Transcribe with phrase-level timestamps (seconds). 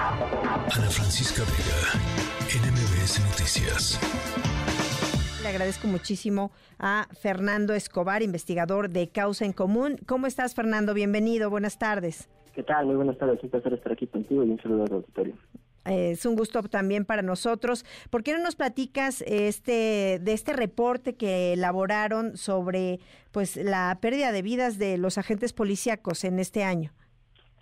[0.00, 2.00] Ana Francisca Vega,
[2.46, 3.98] NMBS Noticias.
[5.42, 9.96] Le agradezco muchísimo a Fernando Escobar, investigador de Causa en Común.
[10.06, 10.94] ¿Cómo estás, Fernando?
[10.94, 12.28] Bienvenido, buenas tardes.
[12.54, 12.86] ¿Qué tal?
[12.86, 13.42] Muy buenas tardes.
[13.42, 15.34] Un placer estar aquí contigo y un saludo al auditorio.
[15.84, 17.84] Eh, es un gusto también para nosotros.
[18.08, 23.00] ¿Por qué no nos platicas este de este reporte que elaboraron sobre
[23.32, 26.92] pues la pérdida de vidas de los agentes policíacos en este año?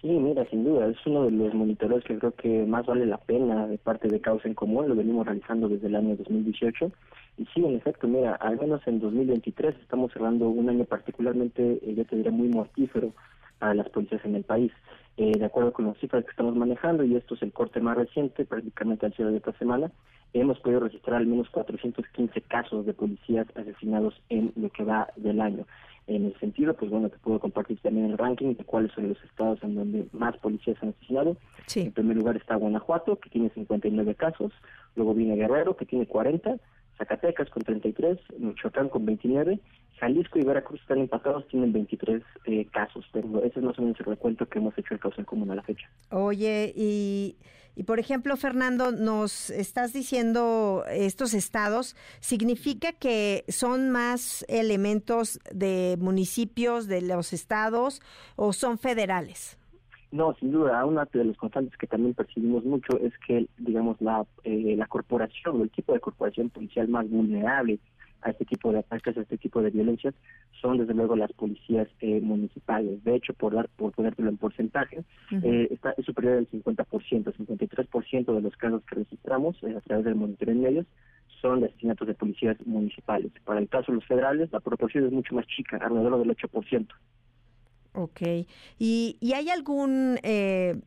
[0.03, 3.17] Sí, mira, sin duda, es uno de los monitores que creo que más vale la
[3.17, 6.93] pena de parte de Causa en Común, lo venimos realizando desde el año 2018.
[7.39, 11.95] Y sí, en efecto, mira, al menos en 2023 estamos cerrando un año particularmente, eh,
[11.95, 13.13] yo te diría, muy mortífero
[13.61, 14.71] a las policías en el país.
[15.17, 17.97] Eh, de acuerdo con las cifras que estamos manejando, y esto es el corte más
[17.97, 19.91] reciente, prácticamente al cierre de esta semana,
[20.35, 25.41] hemos podido registrar al menos 415 casos de policías asesinados en lo que va del
[25.41, 25.67] año.
[26.07, 29.25] En el sentido, pues bueno, te puedo compartir también el ranking de cuáles son los
[29.25, 31.37] estados en donde más policías han asesinado.
[31.75, 34.53] En primer lugar está Guanajuato, que tiene 59 casos,
[34.95, 36.59] luego viene Guerrero, que tiene 40,
[36.97, 39.59] Zacatecas con 33, Michoacán con 29,
[39.99, 43.99] Jalisco y Veracruz están empatados, tienen 23 eh, casos, pero ese es más o menos
[44.01, 45.89] el recuento que hemos hecho el causa en común a la fecha.
[46.11, 47.37] Oye, y,
[47.77, 55.99] y por ejemplo, Fernando, nos estás diciendo estos estados, ¿significa que son más elementos de
[56.01, 58.01] municipios de los estados
[58.35, 59.59] o son federales?
[60.11, 64.25] No, sin duda, una de los constantes que también percibimos mucho es que, digamos, la,
[64.45, 67.79] eh, la corporación el tipo de corporación policial más vulnerable
[68.27, 70.15] a este tipo de ataques, a este tipo de violencias,
[70.61, 73.03] son desde luego las policías eh, municipales.
[73.05, 78.35] De hecho, por dar por ponértelo en porcentaje, eh, está, es superior al 50%, 53%
[78.35, 80.87] de los casos que registramos a través del monitoreo en medios
[81.41, 83.31] son de asesinatos de policías municipales.
[83.45, 86.89] Para el caso de los federales, la proporción es mucho más chica, alrededor del 8%.
[87.93, 88.21] Ok.
[88.79, 90.81] ¿Y, y hay algún eh,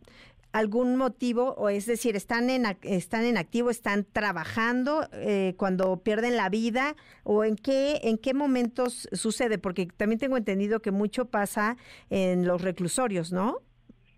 [0.51, 6.37] algún motivo o es decir están en están en activo están trabajando eh, cuando pierden
[6.37, 11.25] la vida o en qué en qué momentos sucede porque también tengo entendido que mucho
[11.25, 11.77] pasa
[12.09, 13.57] en los reclusorios no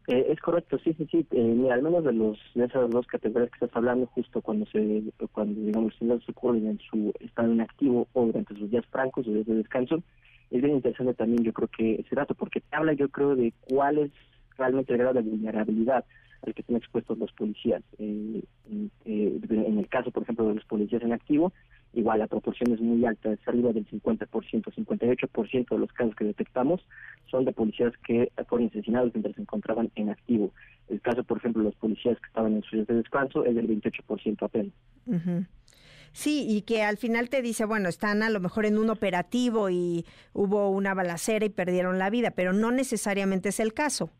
[0.07, 1.27] eh, es correcto sí sí sí.
[1.69, 5.59] Al menos de los de esas dos categorías que estás hablando justo cuando se cuando
[5.61, 9.55] digamos los ocurren en su estado inactivo o durante sus días francos o días de
[9.55, 10.01] descanso
[10.49, 13.53] es bien interesante también yo creo que ese dato, porque te habla yo creo de
[13.61, 14.11] cuál es
[14.57, 16.05] realmente el grado de vulnerabilidad
[16.45, 17.83] al que están expuestos los policías.
[17.99, 18.43] Eh,
[19.05, 21.53] eh, en el caso, por ejemplo, de los policías en activo,
[21.93, 26.25] igual la proporción es muy alta, es arriba del 50%, 58% de los casos que
[26.25, 26.81] detectamos
[27.29, 30.51] son de policías que fueron asesinados mientras se encontraban en activo.
[30.89, 33.67] El caso, por ejemplo, de los policías que estaban en sus de descanso es del
[33.67, 34.73] 28% apenas.
[36.13, 39.69] Sí, y que al final te dice, bueno, están a lo mejor en un operativo
[39.69, 44.11] y hubo una balacera y perdieron la vida, pero no necesariamente es el caso.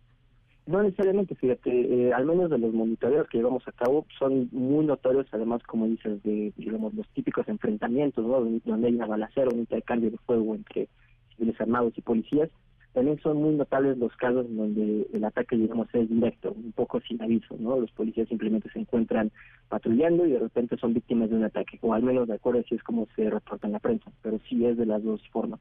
[0.71, 4.85] No necesariamente, fíjate, eh, al menos de los monitoreos que llevamos a cabo son muy
[4.85, 8.39] notorios, además, como dices, de digamos los típicos enfrentamientos, ¿no?
[8.39, 10.87] donde hay una balacera, un intercambio de fuego entre
[11.35, 12.49] civiles armados y policías,
[12.94, 17.00] también son muy notables los casos en donde el ataque, digamos, es directo, un poco
[17.02, 17.79] sin aviso, ¿no?
[17.79, 19.31] Los policías simplemente se encuentran
[19.69, 22.75] patrullando y de repente son víctimas de un ataque, o al menos de acuerdo si
[22.75, 25.59] es como se reporta en la prensa, pero sí es de las dos formas.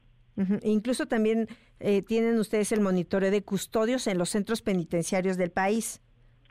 [0.63, 1.47] Incluso también
[1.79, 6.01] eh, tienen ustedes el monitoreo de custodios en los centros penitenciarios del país.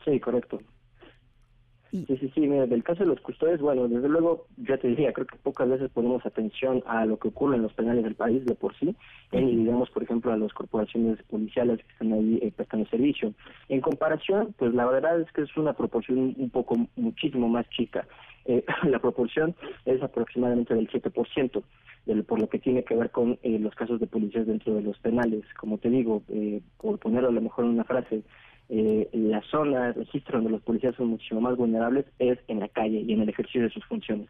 [0.05, 0.59] Sí, correcto.
[1.91, 5.11] Sí, sí, sí, mira, del caso de los custodios, bueno, desde luego, ya te diría,
[5.11, 8.45] creo que pocas veces ponemos atención a lo que ocurre en los penales del país
[8.45, 8.95] de por sí,
[9.33, 13.33] y digamos, por ejemplo, a las corporaciones policiales que están ahí eh, prestando servicio.
[13.67, 18.07] En comparación, pues la verdad es que es una proporción un poco, muchísimo más chica.
[18.45, 19.53] Eh, la proporción
[19.83, 21.61] es aproximadamente del 7%,
[22.05, 24.81] del, por lo que tiene que ver con eh, los casos de policías dentro de
[24.81, 25.43] los penales.
[25.59, 28.23] Como te digo, eh, por ponerlo a lo mejor en una frase,
[28.73, 32.69] eh, la zona, el registro donde los policías son muchísimo más vulnerables es en la
[32.69, 34.29] calle y en el ejercicio de sus funciones.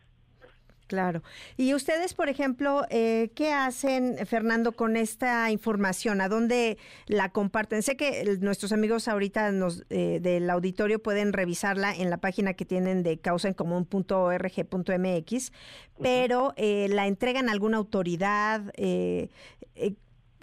[0.91, 1.23] Claro.
[1.55, 6.19] Y ustedes, por ejemplo, eh, ¿qué hacen, Fernando, con esta información?
[6.19, 7.81] ¿A dónde la comparten?
[7.81, 12.65] Sé que nuestros amigos ahorita nos, eh, del auditorio pueden revisarla en la página que
[12.65, 15.53] tienen de causaencomún.org.mx,
[16.01, 18.73] pero eh, ¿la entregan a alguna autoridad?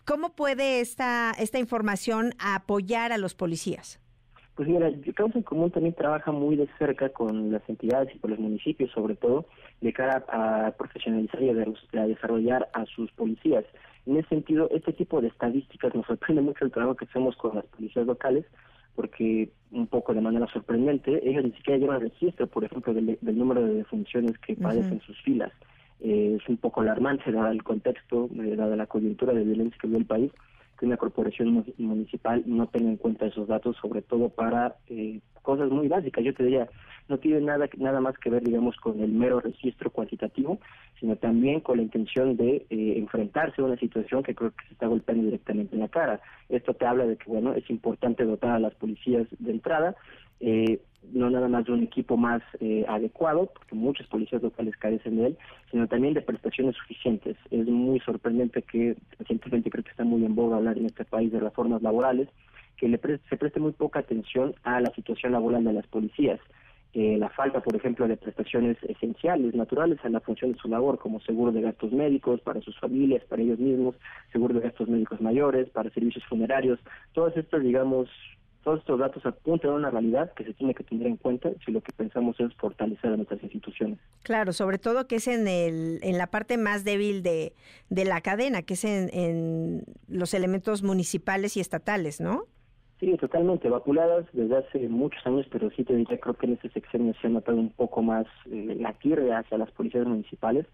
[0.09, 4.01] ¿Cómo puede esta, esta información apoyar a los policías?
[4.55, 8.31] Pues mira, Causa en Común también trabaja muy de cerca con las entidades y con
[8.31, 9.45] los municipios, sobre todo,
[9.83, 13.67] de cara a profesionalizar y a, desarrollar a sus policías.
[14.07, 17.57] En ese sentido, este tipo de estadísticas nos sorprende mucho el trabajo que hacemos con
[17.57, 18.47] las policías locales,
[18.95, 23.63] porque un poco de manera sorprendente, ellos ni siquiera llevan registro, por ejemplo, del, número
[23.63, 25.53] de defunciones que padecen sus filas.
[26.01, 29.87] Eh, es un poco alarmante dado el contexto, eh, dada la coyuntura de violencia que
[29.89, 30.33] vive el país,
[30.79, 35.71] que una corporación municipal no tenga en cuenta esos datos, sobre todo para eh, cosas
[35.71, 36.25] muy básicas.
[36.25, 36.69] Yo te diría,
[37.09, 40.61] no tiene nada, nada más que ver, digamos, con el mero registro cuantitativo,
[41.01, 44.75] sino también con la intención de eh, enfrentarse a una situación que creo que se
[44.75, 46.21] está golpeando directamente en la cara.
[46.49, 49.97] Esto te habla de que, bueno, es importante dotar a las policías de entrada,
[50.41, 50.81] eh,
[51.13, 55.27] no nada más de un equipo más eh, adecuado, porque muchos policías locales carecen de
[55.29, 55.39] él,
[55.71, 57.37] sino también de prestaciones suficientes.
[57.51, 61.33] Es muy sorprendente que recientemente creo que está muy en boga hablar en este país
[61.33, 62.29] de reformas laborales,
[62.77, 66.41] que le se preste muy poca atención a la situación laboral de las policías.
[66.95, 70.99] Eh, la falta, por ejemplo, de prestaciones esenciales, naturales a la función de su labor,
[70.99, 73.95] como seguro de gastos médicos para sus familias, para ellos mismos,
[74.33, 76.81] seguro de gastos médicos mayores, para servicios funerarios,
[77.13, 78.09] todos estos, digamos,
[78.69, 81.73] todos estos datos apuntan a una realidad que se tiene que tener en cuenta si
[81.73, 83.99] lo que pensamos es fortalecer a nuestras instituciones.
[84.25, 87.55] Claro, sobre todo que es en, el, en la parte más débil de,
[87.89, 92.45] de la cadena, que es en, en los elementos municipales y estatales, ¿no?
[93.01, 96.69] Sí, totalmente, vacunadas desde hace muchos años, pero sí te diría, creo que en este
[96.69, 100.67] sexenio se ha notado un poco más eh, la tierra hacia las policías municipales.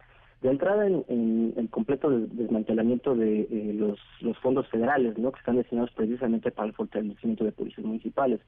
[0.45, 3.99] De entrada en, el completo desmantelamiento de eh, los,
[4.41, 5.33] fondos federales, ¿no?
[5.33, 8.41] que están destinados precisamente para el fortalecimiento de policías municipales.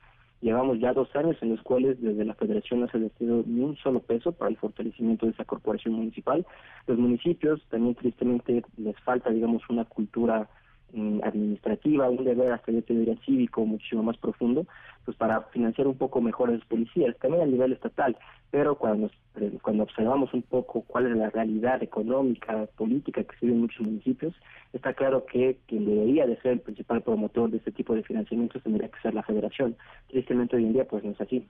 [0.43, 3.63] Llevamos ya dos años en los cuales desde la federación no se ha destinado ni
[3.63, 6.45] un solo peso para el fortalecimiento de esa corporación municipal.
[6.87, 10.51] Los municipios también tristemente les falta, digamos, una cultura
[10.93, 14.67] Mm, administrativa, un deber hasta yo te diría cívico muchísimo más profundo,
[15.07, 18.19] pues para financiar un poco mejor a los policías, también a nivel estatal,
[18.51, 23.47] pero cuando, eh, cuando observamos un poco cuál es la realidad económica, política que se
[23.47, 24.35] vive en muchos municipios,
[24.73, 28.63] está claro que quien debería de ser el principal promotor de este tipo de financiamientos
[28.63, 29.77] tendría que ser la federación.
[30.09, 31.49] Tristemente hoy en día pues no es así.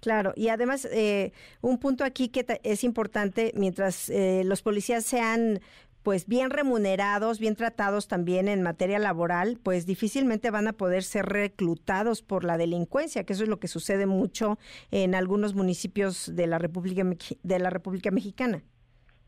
[0.00, 5.60] Claro, y además eh, un punto aquí que es importante, mientras eh, los policías sean
[6.08, 11.26] pues bien remunerados, bien tratados también en materia laboral, pues difícilmente van a poder ser
[11.26, 14.58] reclutados por la delincuencia, que eso es lo que sucede mucho
[14.90, 17.04] en algunos municipios de la República
[17.42, 18.64] de la República Mexicana.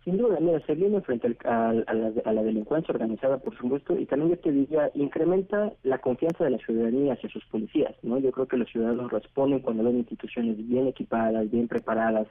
[0.05, 4.39] Sin duda, mira, se viene frente a, la, delincuencia organizada, por supuesto, y también yo
[4.39, 8.19] te diría, incrementa la confianza de la ciudadanía hacia sus policías, ¿no?
[8.19, 12.29] Yo creo que los ciudadanos responden cuando ven instituciones bien equipadas, bien preparadas,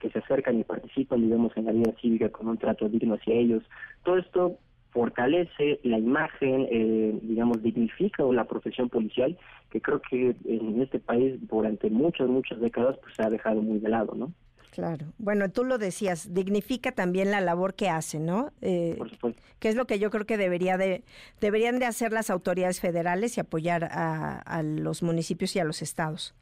[0.00, 3.34] que se acercan y participan, digamos, en la vida cívica con un trato digno hacia
[3.34, 3.62] ellos.
[4.02, 4.58] Todo esto
[4.90, 9.38] fortalece la imagen, eh, digamos, dignifica la profesión policial,
[9.70, 13.78] que creo que en este país durante muchas, muchas décadas pues se ha dejado muy
[13.78, 14.32] de lado, ¿no?
[14.72, 15.04] Claro.
[15.18, 18.52] Bueno, tú lo decías, dignifica también la labor que hacen, ¿no?
[18.62, 19.42] Eh, Por supuesto.
[19.58, 21.04] Que es lo que yo creo que debería de,
[21.42, 25.82] deberían de hacer las autoridades federales y apoyar a, a los municipios y a los
[25.82, 26.34] estados.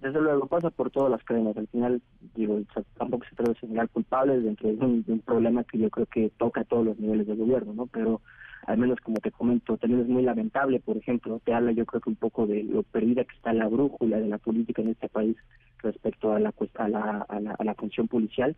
[0.00, 1.56] Desde luego, pasa por todas las cadenas.
[1.56, 2.02] Al final,
[2.34, 2.60] digo,
[2.98, 6.06] tampoco se trata de señalar culpables dentro de un, de un, problema que yo creo
[6.06, 7.86] que toca a todos los niveles de gobierno, ¿no?
[7.86, 8.20] Pero
[8.66, 12.00] al menos como te comento, también es muy lamentable, por ejemplo, te habla yo creo
[12.00, 15.08] que un poco de lo perdida que está la brújula de la política en este
[15.08, 15.36] país
[15.82, 18.56] respecto a la, a la, a la, a la función policial,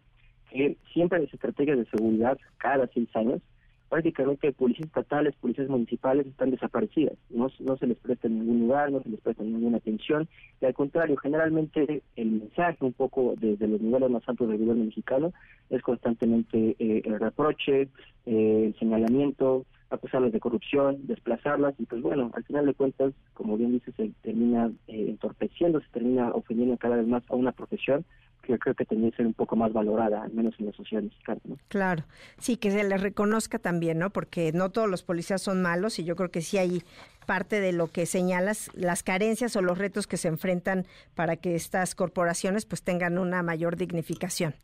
[0.50, 3.40] que siempre las estrategias de seguridad cada seis años
[3.88, 8.92] prácticamente policías estatales, policías municipales están desaparecidas, no, no se les presta en ningún lugar,
[8.92, 10.28] no se les presta ninguna atención,
[10.60, 14.84] y al contrario, generalmente el mensaje un poco desde los niveles más altos del gobierno
[14.84, 15.32] mexicano
[15.70, 17.88] es constantemente eh, el reproche,
[18.26, 23.56] eh, el señalamiento, acusarlas de corrupción, desplazarlas, y pues bueno, al final de cuentas, como
[23.56, 28.04] bien dices, se termina eh, entorpeciendo, se termina ofendiendo cada vez más a una profesión
[28.42, 31.02] que creo que tendría que ser un poco más valorada, al menos en la sociedad
[31.02, 31.40] mexicana.
[31.68, 32.04] Claro,
[32.38, 34.10] sí, que se les reconozca también, ¿no?
[34.10, 36.82] Porque no todos los policías son malos y yo creo que sí hay
[37.26, 41.54] parte de lo que señalas, las carencias o los retos que se enfrentan para que
[41.54, 44.54] estas corporaciones pues tengan una mayor dignificación.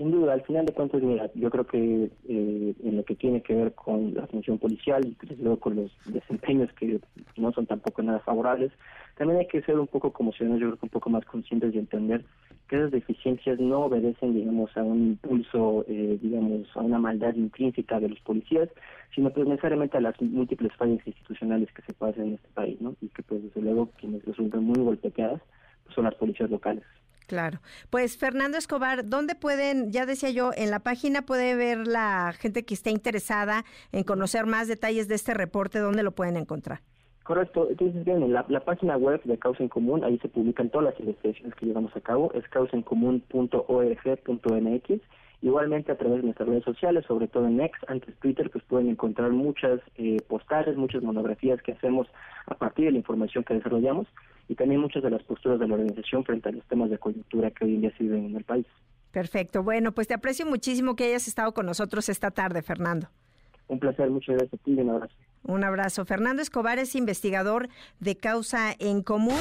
[0.00, 3.42] Sin duda, al final de cuentas, mira, yo creo que eh, en lo que tiene
[3.42, 6.98] que ver con la función policial y luego con los desempeños que
[7.36, 8.72] no son tampoco nada favorables,
[9.18, 11.74] también hay que ser un poco como ciudadanos, yo creo que un poco más conscientes
[11.74, 12.24] y entender
[12.66, 18.00] que esas deficiencias no obedecen, digamos, a un impulso, eh, digamos, a una maldad intrínseca
[18.00, 18.70] de los policías,
[19.14, 22.94] sino pues necesariamente a las múltiples fallas institucionales que se pasan en este país, ¿no?
[23.02, 25.42] Y que pues desde luego quienes resultan muy golpeadas
[25.84, 26.84] pues, son las policías locales.
[27.30, 27.60] Claro.
[27.90, 32.64] Pues Fernando Escobar, ¿dónde pueden, ya decía yo, en la página puede ver la gente
[32.64, 36.80] que esté interesada en conocer más detalles de este reporte, ¿dónde lo pueden encontrar?
[37.22, 40.86] Correcto, entonces bien, en la, página web de Causa en Común, ahí se publican todas
[40.86, 45.00] las investigaciones que llevamos a cabo, es causaencomún.org.mx.
[45.42, 48.90] Igualmente a través de nuestras redes sociales, sobre todo en X, antes Twitter, pues pueden
[48.90, 52.08] encontrar muchas eh, postales, muchas monografías que hacemos
[52.46, 54.08] a partir de la información que desarrollamos
[54.50, 57.52] y también muchas de las posturas de la organización frente a los temas de coyuntura
[57.52, 58.66] que hoy en día se viven en el país.
[59.12, 59.62] Perfecto.
[59.62, 63.08] Bueno, pues te aprecio muchísimo que hayas estado con nosotros esta tarde, Fernando.
[63.68, 65.14] Un placer, muchas gracias a ti y un abrazo.
[65.44, 66.04] Un abrazo.
[66.04, 67.68] Fernando Escobar es investigador
[68.00, 69.38] de Causa en Común.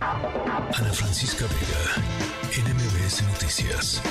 [0.00, 4.02] Ana Francisca Vega, NMBS Noticias.